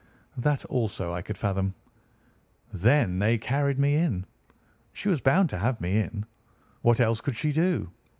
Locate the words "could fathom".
1.21-1.75